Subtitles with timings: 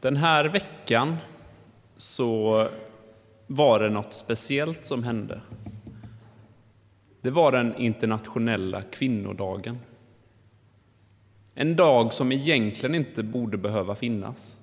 [0.00, 1.16] Den här veckan
[1.96, 2.68] så
[3.46, 5.40] var det något speciellt som hände.
[7.20, 9.78] Det var den internationella kvinnodagen.
[11.54, 14.58] En dag som egentligen inte borde behöva finnas,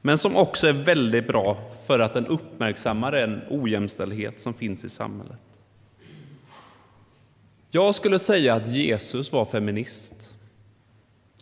[0.00, 1.56] men som också är väldigt bra
[1.86, 5.40] för att den uppmärksammar en ojämställdhet som finns i samhället.
[7.70, 10.36] Jag skulle säga att Jesus var feminist.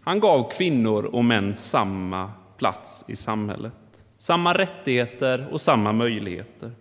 [0.00, 6.73] Han gav kvinnor och män samma plats i samhället, samma rättigheter och samma möjligheter.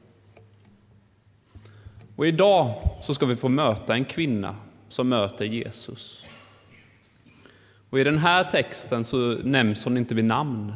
[2.15, 4.55] Och idag så ska vi få möta en kvinna
[4.89, 6.29] som möter Jesus.
[7.89, 10.73] Och I den här texten så nämns hon inte vid namn.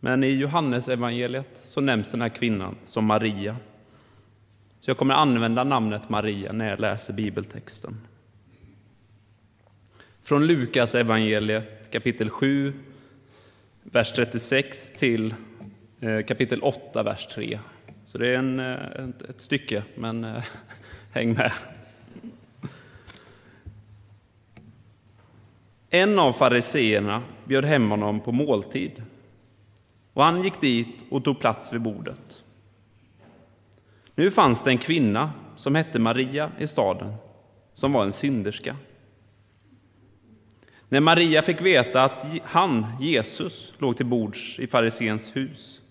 [0.00, 3.56] Men i Johannes evangeliet så nämns den här kvinnan som Maria.
[4.80, 8.00] Så jag kommer använda namnet Maria när jag läser bibeltexten.
[10.22, 12.72] Från Lukas evangeliet kapitel 7,
[13.92, 15.34] vers 36 till
[16.00, 17.58] eh, kapitel 8, vers 3.
[18.06, 20.44] Så det är en, eh, ett stycke, men eh,
[21.12, 21.52] häng med.
[25.90, 29.02] En av fariseerna bjöd hem honom på måltid
[30.12, 32.44] och han gick dit och tog plats vid bordet.
[34.14, 37.14] Nu fanns det en kvinna som hette Maria i staden,
[37.74, 38.76] som var en synderska.
[40.92, 45.82] När Maria fick veta att han, Jesus, låg till bords i farisens hus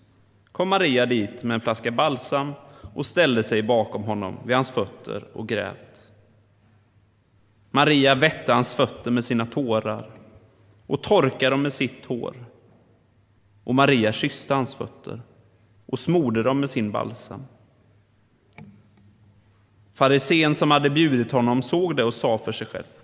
[0.52, 2.52] kom Maria dit med en flaska balsam
[2.94, 6.12] och ställde sig bakom honom vid hans fötter och grät.
[7.70, 10.10] Maria vette hans fötter med sina tårar
[10.86, 12.34] och torkade dem med sitt hår.
[13.64, 15.22] Och Maria kysste hans fötter
[15.86, 17.42] och smorde dem med sin balsam.
[19.94, 23.01] Farisén som hade bjudit honom såg det och sa för sig själv.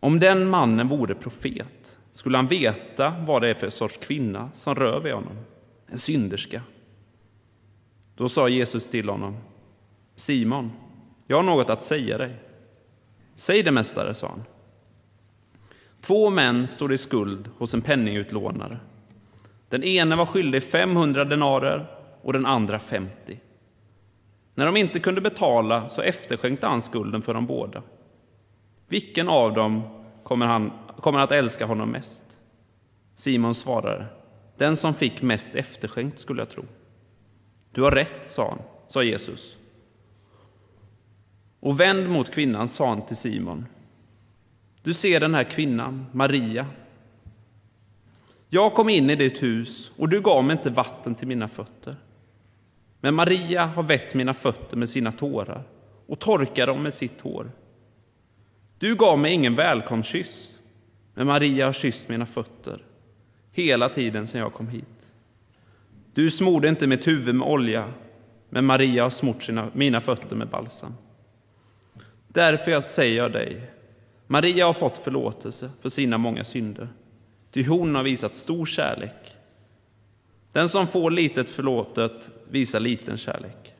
[0.00, 4.74] Om den mannen vore profet skulle han veta vad det är för sorts kvinna som
[4.74, 5.36] rör vid honom,
[5.86, 6.62] en synderska.
[8.14, 9.36] Då sa Jesus till honom,
[10.16, 10.72] Simon,
[11.26, 12.34] jag har något att säga dig.
[13.36, 14.44] Säg det, mästare, sa han.
[16.00, 18.78] Två män stod i skuld hos en penningutlånare.
[19.68, 21.90] Den ene var skyldig 500 denarer
[22.22, 23.40] och den andra 50.
[24.54, 27.82] När de inte kunde betala så efterskänkte han skulden för dem båda.
[28.88, 29.82] Vilken av dem
[30.24, 32.24] kommer, han, kommer att älska honom mest?
[33.14, 34.06] Simon svarade,
[34.56, 36.64] den som fick mest efterskänkt skulle jag tro.
[37.72, 38.58] Du har rätt, sa han,
[38.88, 39.58] sa Jesus.
[41.60, 43.66] Och vänd mot kvinnan, sa han till Simon.
[44.82, 46.66] Du ser den här kvinnan, Maria.
[48.48, 51.96] Jag kom in i ditt hus och du gav mig inte vatten till mina fötter.
[53.00, 55.62] Men Maria har vett mina fötter med sina tårar
[56.06, 57.50] och torkar dem med sitt hår.
[58.78, 60.58] Du gav mig ingen välkomstkyss,
[61.14, 62.82] men Maria har kysst mina fötter
[63.52, 65.14] hela tiden sedan jag kom hit.
[66.14, 67.92] Du smorde inte mitt huvud med olja,
[68.50, 70.94] men Maria har smort sina, mina fötter med balsam.
[72.28, 73.70] Därför jag säger jag dig,
[74.26, 76.88] Maria har fått förlåtelse för sina många synder,
[77.50, 79.36] ty hon har visat stor kärlek.
[80.52, 83.74] Den som får litet förlåtet visar liten kärlek.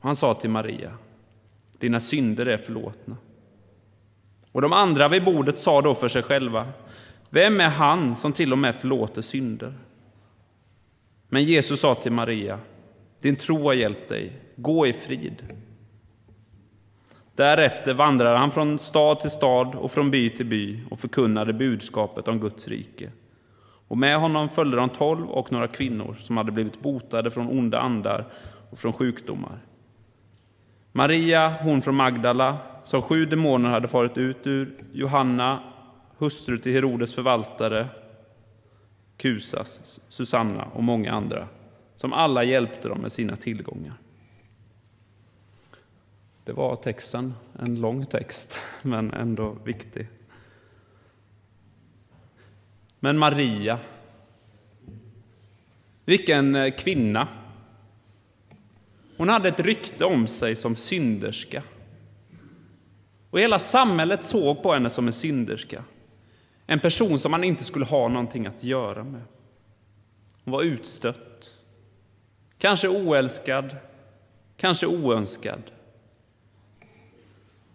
[0.00, 0.92] Han sa till Maria,
[1.78, 3.16] dina synder är förlåtna.
[4.52, 6.66] Och de andra vid bordet sa då för sig själva,
[7.30, 9.74] vem är han som till och med förlåter synder?
[11.28, 12.58] Men Jesus sa till Maria,
[13.20, 15.42] din tro har hjälpt dig, gå i frid.
[17.36, 22.28] Därefter vandrade han från stad till stad och från by till by och förkunnade budskapet
[22.28, 23.10] om Guds rike.
[23.88, 27.80] Och med honom följde de tolv och några kvinnor som hade blivit botade från onda
[27.80, 28.24] andar
[28.70, 29.58] och från sjukdomar.
[30.92, 35.62] Maria, hon från Magdala, som sju demoner hade farit ut ur, Johanna,
[36.18, 37.88] hustru till Herodes förvaltare,
[39.16, 41.48] Kusas, Susanna och många andra,
[41.96, 43.94] som alla hjälpte dem med sina tillgångar.
[46.44, 50.08] Det var texten, en lång text, men ändå viktig.
[53.00, 53.78] Men Maria,
[56.04, 57.28] vilken eh, kvinna!
[59.22, 61.62] Hon hade ett rykte om sig som synderska.
[63.30, 65.84] Och hela samhället såg på henne som en synderska.
[66.66, 69.22] En person som man inte skulle ha någonting att göra med.
[70.44, 71.54] Hon var utstött.
[72.58, 73.76] Kanske oälskad,
[74.56, 75.62] kanske oönskad.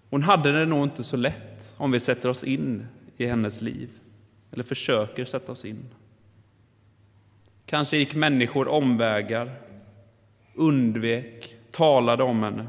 [0.10, 3.90] Hon hade det nog inte så lätt om vi sätter oss in i hennes liv,
[4.52, 5.86] eller försöker sätta oss in.
[7.66, 9.67] Kanske gick människor omvägar,
[10.58, 12.68] undvek, talade om henne.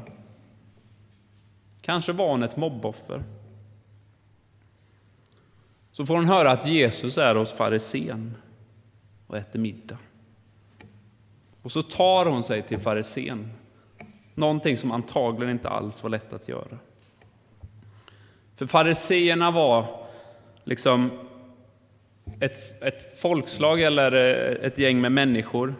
[1.81, 3.23] Kanske var hon ett mobboffer.
[5.91, 8.35] Så får hon höra att Jesus är hos farisén.
[9.27, 9.97] och äter middag.
[11.61, 13.51] Och så tar hon sig till farisén,
[14.35, 16.77] någonting som antagligen inte alls var lätt att göra.
[18.55, 20.05] För fariseerna var
[20.63, 21.11] liksom
[22.39, 24.11] ett, ett folkslag eller
[24.61, 25.75] ett gäng med människor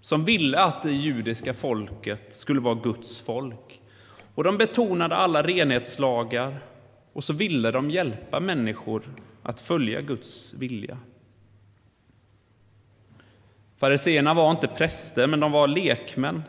[0.00, 3.82] som ville att det judiska folket skulle vara Guds folk.
[4.34, 6.58] Och de betonade alla renhetslagar
[7.12, 9.02] och så ville de hjälpa människor
[9.42, 10.98] att följa Guds vilja.
[13.76, 16.42] Fariseerna var inte präster, men de var lekmän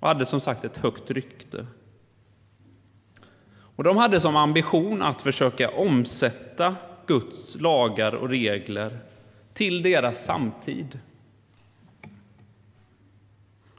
[0.00, 1.66] och hade som sagt ett högt rykte.
[3.50, 6.76] Och de hade som ambition att försöka omsätta
[7.06, 8.98] Guds lagar och regler
[9.54, 10.98] till deras samtid.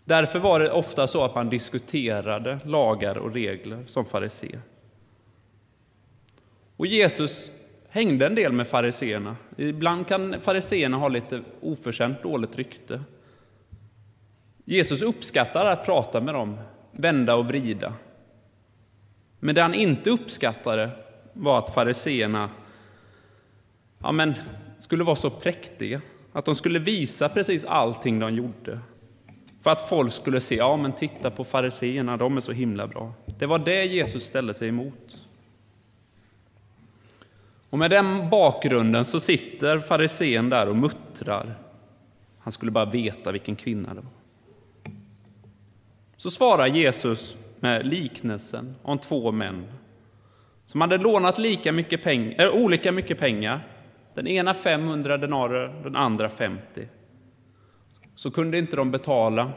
[0.09, 4.59] Därför var det ofta så att man diskuterade lagar och regler som farisé.
[6.77, 7.51] Och Jesus
[7.89, 9.35] hängde en del med fariseerna.
[9.57, 13.01] Ibland kan fariseerna ha lite oförtjänt dåligt rykte.
[14.65, 16.57] Jesus uppskattar att prata med dem,
[16.91, 17.93] vända och vrida.
[19.39, 20.89] Men det han inte uppskattade
[21.33, 22.49] var att fariseerna
[23.99, 24.33] ja, men,
[24.77, 26.01] skulle vara så präktiga,
[26.33, 28.79] att de skulle visa precis allting de gjorde.
[29.59, 33.13] För att folk skulle se, ja men titta på fariseerna, de är så himla bra.
[33.39, 35.17] Det var det Jesus ställde sig emot.
[37.69, 41.55] Och med den bakgrunden så sitter farisén där och muttrar.
[42.39, 44.11] Han skulle bara veta vilken kvinna det var.
[46.15, 49.67] Så svarar Jesus med liknelsen om två män
[50.65, 53.67] som hade lånat lika mycket pengar, äh, olika mycket pengar.
[54.13, 56.87] Den ena 500 denarer, den andra 50.
[58.19, 59.51] Så kunde inte de betala.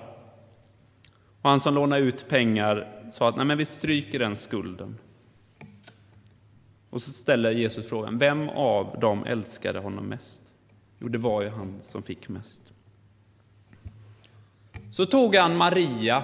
[1.43, 4.99] Och han som lånade ut pengar sa att Nej, men vi stryker den skulden.
[6.91, 10.43] Och så ställer Jesus frågan, vem av dem älskade honom mest?
[10.99, 12.73] Jo, det var ju han som fick mest.
[14.93, 16.23] Så tog han Maria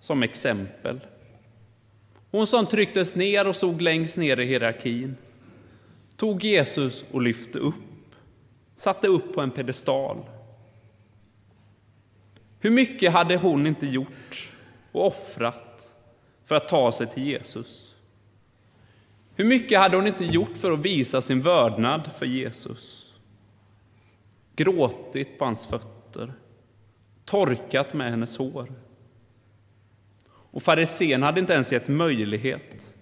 [0.00, 1.00] som exempel.
[2.30, 5.16] Hon som trycktes ner och såg längst ner i hierarkin,
[6.16, 7.74] tog Jesus och lyfte upp,
[8.74, 10.24] satte upp på en pedestal.
[12.66, 14.56] Hur mycket hade hon inte gjort
[14.92, 15.96] och offrat
[16.44, 17.96] för att ta sig till Jesus?
[19.34, 23.14] Hur mycket hade hon inte gjort för att visa sin vördnad för Jesus?
[24.56, 26.32] Gråtit på hans fötter,
[27.24, 28.72] torkat med hennes hår.
[30.28, 32.98] Och farisén hade inte ens gett möjlighet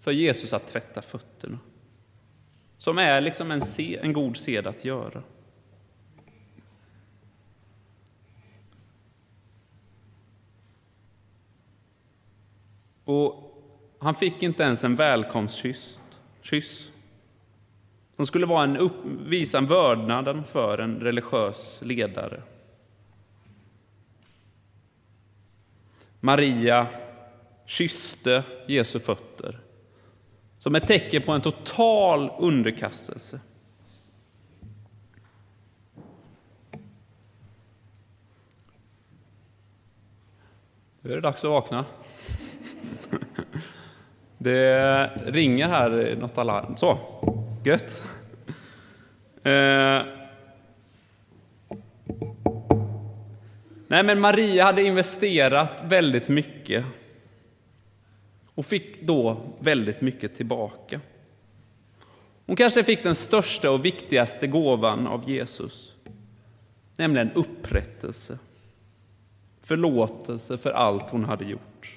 [0.00, 1.58] för Jesus att tvätta fötterna.
[2.76, 5.22] Som är liksom en, se, en god sed att göra.
[13.06, 13.52] Och
[13.98, 16.00] han fick inte ens en välkomstkyss.
[18.16, 22.42] Som skulle vara en upp, visa en vördnaden för en religiös ledare.
[26.20, 26.86] Maria
[27.66, 29.58] kysste Jesu fötter
[30.58, 33.40] som ett tecken på en total underkastelse.
[41.00, 41.84] Nu är det dags att vakna.
[44.38, 46.76] Det ringer här något alarm.
[46.76, 46.98] Så,
[47.64, 48.02] gött.
[49.42, 50.02] Eh.
[53.88, 56.84] Nej, men Maria hade investerat väldigt mycket
[58.54, 61.00] och fick då väldigt mycket tillbaka.
[62.46, 65.94] Hon kanske fick den största och viktigaste gåvan av Jesus,
[66.96, 68.38] nämligen upprättelse,
[69.60, 71.95] förlåtelse för allt hon hade gjort.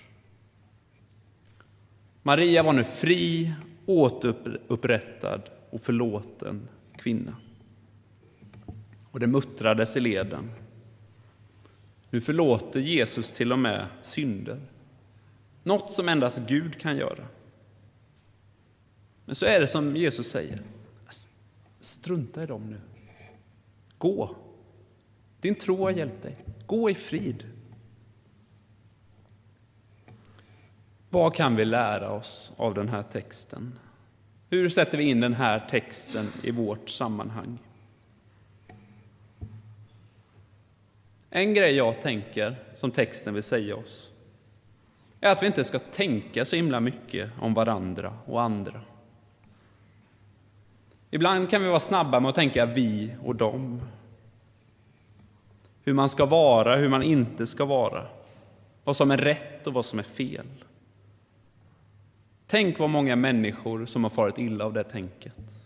[2.23, 3.53] Maria var nu fri,
[3.85, 7.35] återupprättad och förlåten kvinna.
[9.11, 10.51] Och det muttrades i leden.
[12.09, 14.61] Nu förlåter Jesus till och med synder.
[15.63, 17.25] Något som endast Gud kan göra.
[19.25, 20.61] Men så är det som Jesus säger.
[21.79, 22.81] Strunta i dem nu.
[23.97, 24.35] Gå.
[25.41, 26.35] Din tro har hjälpt dig.
[26.65, 27.45] Gå i frid.
[31.09, 33.79] Vad kan vi lära oss av den här texten?
[34.49, 37.59] Hur sätter vi in den här texten i vårt sammanhang?
[41.29, 44.13] En grej jag tänker, som texten vill säga oss,
[45.21, 48.81] är att vi inte ska tänka så himla mycket om varandra och andra.
[51.11, 53.81] Ibland kan vi vara snabba med att tänka vi och dem.
[55.83, 58.05] Hur man ska vara, hur man inte ska vara.
[58.83, 60.47] Vad som är rätt och vad som är fel.
[62.51, 65.65] Tänk vad många människor som har farit illa av det tänket.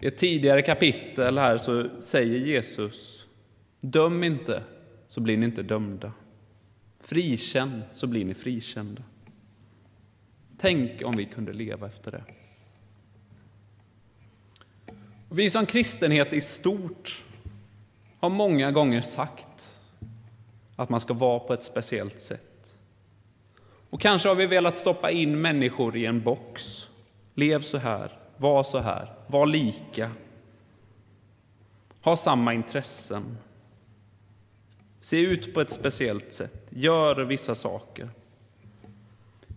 [0.00, 3.28] I ett tidigare kapitel här så säger Jesus
[3.80, 4.62] Döm inte,
[5.06, 6.12] så blir ni inte dömda.
[7.00, 9.02] Frikänn, så blir ni frikända.
[10.58, 12.24] Tänk om vi kunde leva efter det.
[15.30, 17.24] Vi som kristenhet i stort
[18.20, 19.80] har många gånger sagt
[20.76, 22.47] att man ska vara på ett speciellt sätt.
[23.90, 26.88] Och kanske har vi velat stoppa in människor i en box.
[27.34, 30.10] Lev så här, var så här, var lika.
[32.00, 33.38] Ha samma intressen.
[35.00, 38.08] Se ut på ett speciellt sätt, gör vissa saker.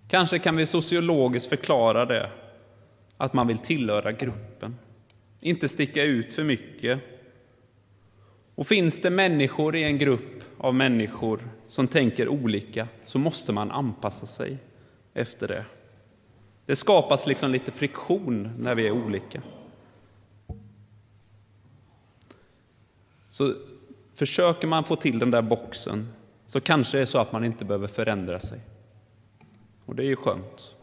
[0.08, 2.30] Kanske kan vi sociologiskt förklara det,
[3.18, 4.78] att man vill tillhöra gruppen,
[5.40, 7.00] inte sticka ut för mycket.
[8.56, 13.72] Och finns det människor i en grupp av människor som tänker olika så måste man
[13.72, 14.58] anpassa sig
[15.14, 15.66] efter det.
[16.66, 19.42] Det skapas liksom lite friktion när vi är olika.
[23.30, 23.54] Så
[24.14, 26.14] försöker man få till den där boxen
[26.48, 28.60] så kanske det är så att man inte behöver förändra sig.
[29.86, 30.78] Och det är ju skönt.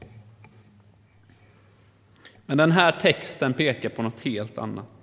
[2.46, 4.97] Men den här texten pekar på något helt annat.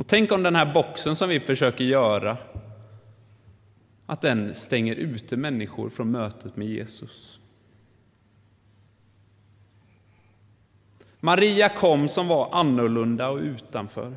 [0.00, 2.36] Och tänk om den här boxen som vi försöker göra,
[4.06, 7.40] att den stänger ute människor från mötet med Jesus.
[11.20, 14.16] Maria kom som var annorlunda och utanför,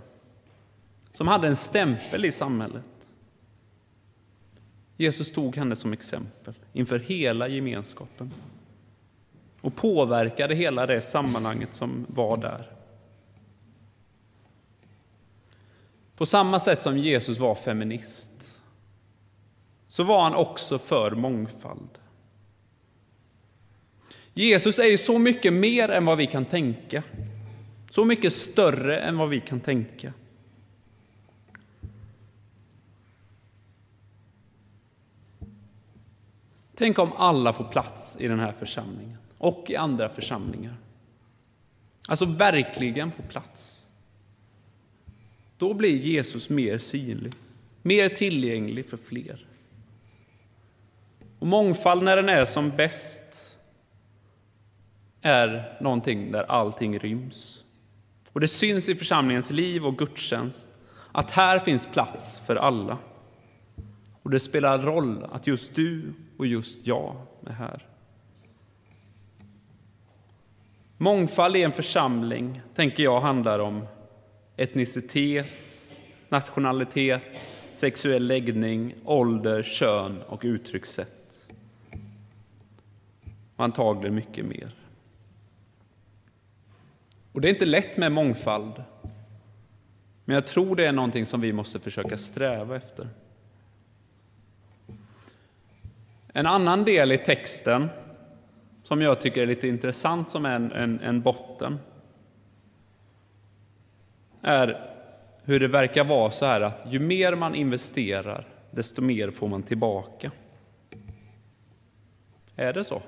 [1.12, 3.14] som hade en stämpel i samhället.
[4.98, 8.32] Jesus tog henne som exempel inför hela gemenskapen
[9.62, 12.83] och påverkade hela det sammanhanget som var där.
[16.16, 18.60] På samma sätt som Jesus var feminist
[19.88, 21.90] så var han också för mångfald.
[24.34, 27.04] Jesus är ju så mycket mer än vad vi kan tänka.
[27.90, 30.14] Så mycket större än vad vi kan tänka.
[36.76, 40.78] Tänk om alla får plats i den här församlingen och i andra församlingar.
[42.08, 43.83] Alltså verkligen får plats.
[45.64, 47.34] Då blir Jesus mer synlig,
[47.82, 49.46] mer tillgänglig för fler.
[51.40, 53.58] Och mångfald när den är som bäst
[55.22, 57.66] är någonting där allting ryms.
[58.34, 60.70] Och det syns i församlingens liv och gudstjänst
[61.12, 62.98] att här finns plats för alla.
[64.24, 67.16] Och det spelar roll att just du och just jag
[67.48, 67.88] är här.
[70.98, 73.88] Mångfald i en församling, tänker jag, handlar om
[74.58, 75.96] etnicitet,
[76.30, 77.22] nationalitet,
[77.72, 81.50] sexuell läggning, ålder, kön och uttryckssätt.
[83.56, 84.76] Och antagligen mycket mer.
[87.32, 88.84] Och det är inte lätt med mångfald,
[90.26, 93.08] men jag tror det är någonting som vi måste försöka sträva efter.
[96.34, 97.90] En annan del i texten
[98.84, 101.80] som jag tycker är lite intressant som en, en, en botten
[104.44, 104.90] är
[105.44, 109.64] hur det verkar vara så här att ju mer man investerar, desto mer får man
[109.64, 110.32] tillbaka.
[112.56, 113.02] Är det så?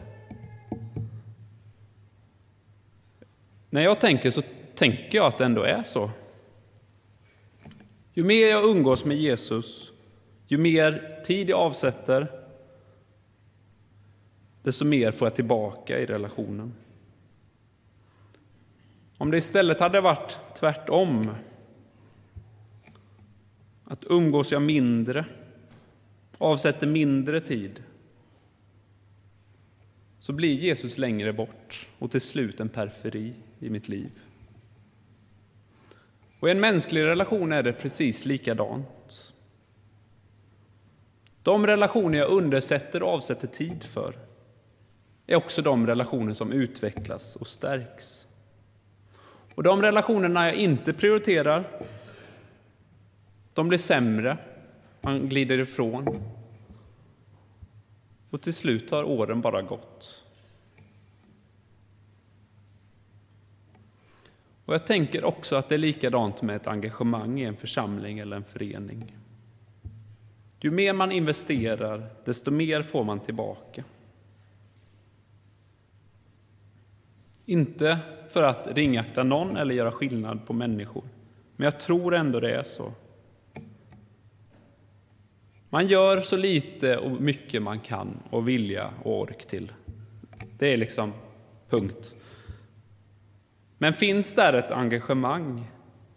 [3.69, 4.41] När jag tänker så
[4.75, 6.11] tänker jag att det ändå är så.
[8.13, 9.91] Ju mer jag umgås med Jesus,
[10.47, 12.27] ju mer tid jag avsätter,
[14.63, 16.73] desto mer får jag tillbaka i relationen.
[19.17, 21.31] Om det istället hade varit tvärtom,
[23.83, 25.25] att umgås jag mindre,
[26.37, 27.83] avsätter mindre tid,
[30.19, 34.11] så blir Jesus längre bort och till slut en periferi i mitt liv.
[36.39, 39.33] Och i en mänsklig relation är det precis likadant.
[41.43, 44.15] De relationer jag undersätter och avsätter tid för
[45.27, 48.27] är också de relationer som utvecklas och stärks.
[49.55, 51.81] Och de relationerna jag inte prioriterar,
[53.53, 54.37] de blir sämre,
[55.01, 56.07] man glider ifrån.
[58.29, 60.25] Och till slut har åren bara gått.
[64.65, 68.35] Och jag tänker också att det är likadant med ett engagemang i en församling eller
[68.35, 69.15] en förening.
[70.61, 73.83] Ju mer man investerar, desto mer får man tillbaka.
[77.45, 77.99] Inte
[78.29, 81.03] för att ringakta någon eller göra skillnad på människor,
[81.55, 82.91] men jag tror ändå det är så.
[85.69, 89.71] Man gör så lite och mycket man kan och vilja och ork till.
[90.57, 91.13] Det är liksom
[91.69, 92.15] punkt.
[93.77, 95.67] Men finns där ett engagemang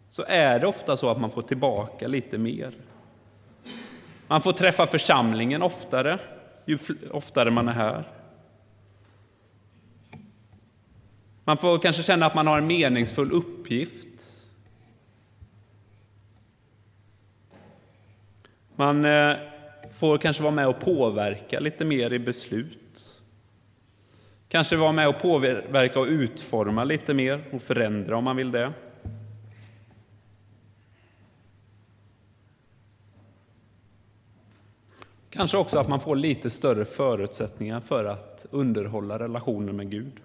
[0.08, 2.74] så är det ofta så att man får tillbaka lite mer.
[4.26, 6.18] Man får träffa församlingen oftare,
[6.66, 6.78] ju
[7.10, 8.17] oftare man är här.
[11.48, 14.38] Man får kanske känna att man har en meningsfull uppgift.
[18.76, 19.36] Man eh,
[19.90, 23.22] får kanske vara med och påverka lite mer i beslut.
[24.48, 28.72] Kanske vara med och påverka och utforma lite mer och förändra om man vill det.
[35.30, 40.20] Kanske också att man får lite större förutsättningar för att underhålla relationen med Gud.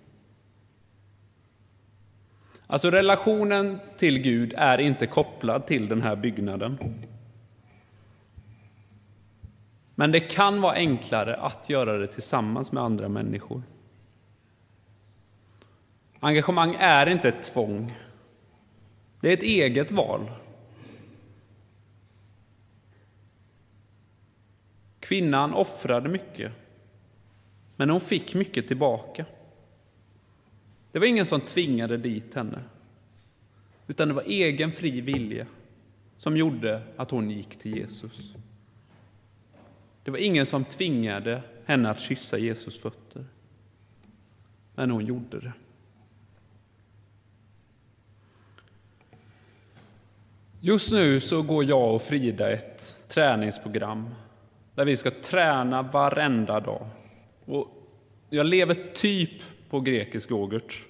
[2.68, 6.78] Alltså relationen till Gud är inte kopplad till den här byggnaden.
[9.96, 13.64] Men det kan vara enklare att göra det tillsammans med andra människor.
[16.20, 17.94] Engagemang är inte ett tvång.
[19.22, 20.32] Det är ett eget val.
[25.00, 26.52] Kvinnan offrade mycket,
[27.76, 29.26] men hon fick mycket tillbaka.
[30.94, 32.64] Det var ingen som tvingade dit henne,
[33.88, 35.46] utan det var egen fri vilja
[36.18, 38.34] som gjorde att hon gick till Jesus.
[40.04, 43.26] Det var ingen som tvingade henne att kyssa Jesus fötter,
[44.76, 45.54] men hon gjorde det.
[50.60, 54.10] Just nu så går jag och Frida ett träningsprogram
[54.76, 56.88] där vi ska träna varenda dag.
[57.46, 57.68] Och
[58.30, 59.42] jag lever typ
[59.74, 60.86] på grekisk yoghurt.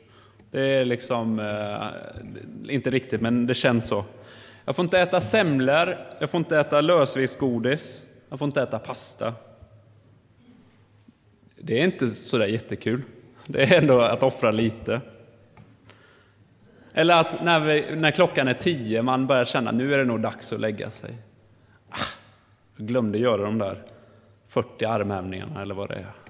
[0.52, 4.06] Det är liksom, eh, inte riktigt, men det känns så.
[4.66, 9.34] Jag får inte äta semlor, jag får inte äta lösviktsgodis, jag får inte äta pasta.
[11.56, 13.02] Det är inte sådär jättekul.
[13.48, 15.02] Det är ändå att offra lite.
[16.94, 20.22] Eller att när, vi, när klockan är tio, man börjar känna nu är det nog
[20.22, 21.16] dags att lägga sig.
[21.90, 21.98] Ah,
[22.78, 23.84] jag glömde göra de där
[24.48, 26.23] 40 armhävningarna eller vad det är.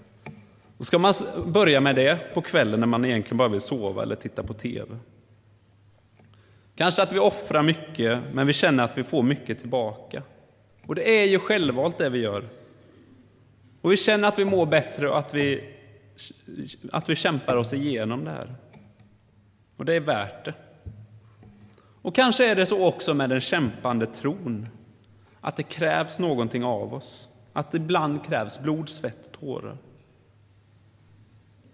[0.83, 1.13] Då ska man
[1.45, 4.97] börja med det på kvällen när man egentligen bara vill sova eller titta på TV.
[6.75, 10.23] Kanske att vi offrar mycket, men vi känner att vi får mycket tillbaka.
[10.87, 12.49] Och det är ju självvalt det vi gör.
[13.81, 15.73] Och vi känner att vi mår bättre och att vi,
[16.91, 18.55] att vi kämpar oss igenom det här.
[19.77, 20.53] Och det är värt det.
[22.01, 24.67] Och kanske är det så också med den kämpande tron,
[25.41, 27.29] att det krävs någonting av oss.
[27.53, 29.77] Att det ibland krävs blod, svett och tårar.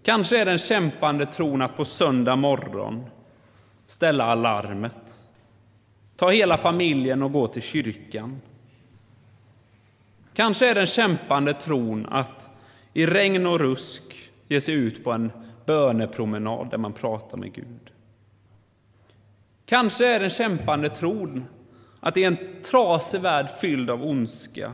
[0.02, 3.04] Kanske är den kämpande tron att på söndag morgon
[3.86, 5.22] ställa alarmet,
[6.16, 8.40] ta hela familjen och gå till kyrkan.
[10.34, 12.50] Kanske är den kämpande tron att
[12.92, 14.02] i regn och rusk
[14.48, 15.32] ge sig ut på en
[15.66, 17.90] bönepromenad där man pratar med Gud.
[19.66, 21.44] Kanske är den kämpande tron
[22.00, 22.36] att i en
[22.70, 24.72] trasig värld fylld av ondska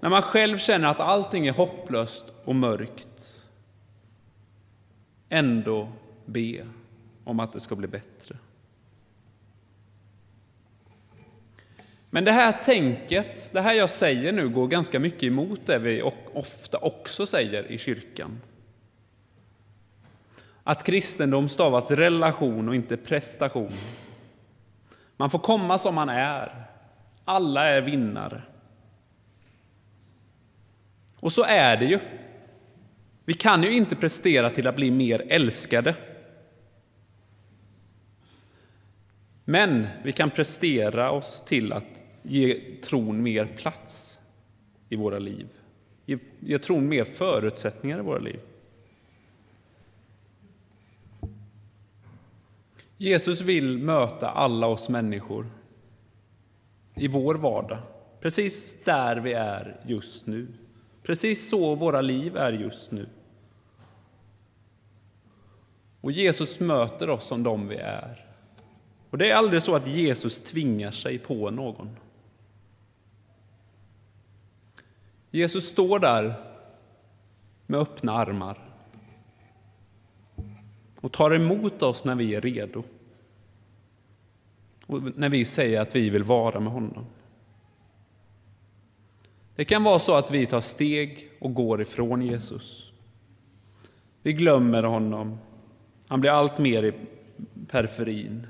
[0.00, 3.46] när man själv känner att allting är hopplöst och mörkt,
[5.28, 5.88] ändå
[6.26, 6.66] be
[7.24, 8.36] om att det ska bli bättre.
[12.10, 16.02] Men det här tänket, det här jag säger nu, går ganska mycket emot det vi
[16.34, 18.40] ofta också säger i kyrkan.
[20.64, 23.72] Att kristendom stavas relation och inte prestation.
[25.16, 26.64] Man får komma som man är.
[27.24, 28.42] Alla är vinnare.
[31.20, 31.98] Och så är det ju.
[33.24, 35.94] Vi kan ju inte prestera till att bli mer älskade.
[39.44, 44.20] Men vi kan prestera oss till att ge tron mer plats
[44.88, 45.48] i våra liv.
[46.06, 48.40] Ge, ge tron mer förutsättningar i våra liv.
[52.96, 55.46] Jesus vill möta alla oss människor
[56.94, 57.78] i vår vardag,
[58.20, 60.48] precis där vi är just nu.
[61.08, 63.08] Precis så våra liv är just nu.
[66.00, 68.26] Och Jesus möter oss som de vi är.
[69.10, 71.96] Och det är aldrig så att Jesus tvingar sig på någon.
[75.30, 76.34] Jesus står där
[77.66, 78.58] med öppna armar
[81.00, 82.82] och tar emot oss när vi är redo.
[84.86, 87.06] Och när vi säger att vi vill vara med honom.
[89.58, 92.92] Det kan vara så att vi tar steg och går ifrån Jesus.
[94.22, 95.38] Vi glömmer honom.
[96.08, 96.92] Han blir allt mer i
[97.70, 98.46] periferin.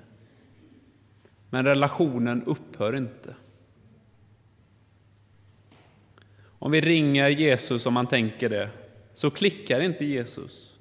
[1.50, 3.34] Men relationen upphör inte.
[6.58, 8.70] Om vi ringer Jesus, om man tänker det,
[9.14, 10.78] så klickar inte Jesus.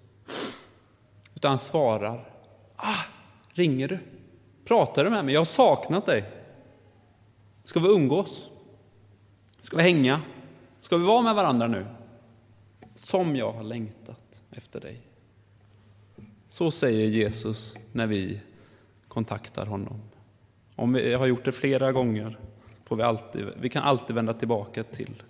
[1.36, 2.30] Utan han svarar,
[2.76, 3.04] ah,
[3.50, 4.00] ringer du?
[4.66, 5.34] Pratar du med mig?
[5.34, 6.24] Jag har saknat dig.
[7.64, 8.52] Ska vi umgås?
[9.68, 10.22] Ska vi hänga?
[10.82, 11.86] Ska vi vara med varandra nu?
[12.94, 15.02] Som jag har längtat efter dig.
[16.50, 18.42] Så säger Jesus när vi
[19.08, 20.02] kontaktar honom.
[20.76, 22.40] Om vi har gjort det flera gånger
[22.86, 25.24] får vi alltid, vi kan alltid vända tillbaka till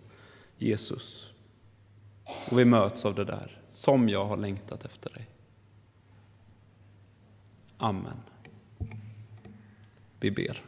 [0.58, 1.34] Jesus.
[2.50, 5.28] Och vi möts av det där, som jag har längtat efter dig.
[7.78, 8.18] Amen.
[10.20, 10.64] Vi ber.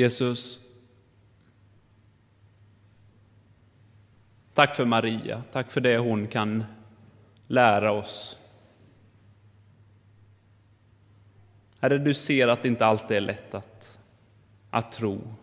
[0.00, 0.60] Jesus,
[4.54, 6.64] tack för Maria, tack för det hon kan
[7.46, 8.38] lära oss.
[11.80, 14.00] Herre, du ser att det inte alltid är lätt att,
[14.70, 15.34] att tro.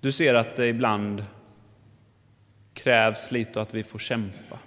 [0.00, 1.24] Du ser att det ibland
[2.72, 4.58] krävs lite och att vi får kämpa.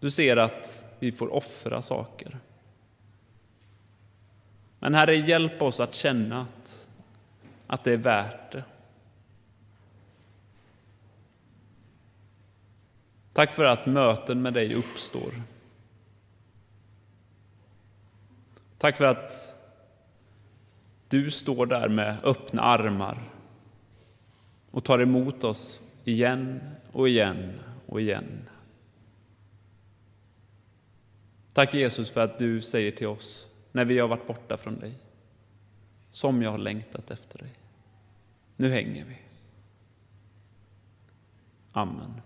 [0.00, 2.40] Du ser att vi får offra saker.
[4.84, 6.88] Men Herre, hjälp oss att känna att,
[7.66, 8.64] att det är värt det.
[13.32, 15.32] Tack för att möten med dig uppstår.
[18.78, 19.56] Tack för att
[21.08, 23.18] du står där med öppna armar
[24.70, 26.60] och tar emot oss igen
[26.92, 28.48] och igen och igen.
[31.52, 34.94] Tack Jesus för att du säger till oss när vi har varit borta från dig,
[36.10, 37.58] som jag har längtat efter dig.
[38.56, 39.18] Nu hänger vi.
[41.72, 42.20] Amen.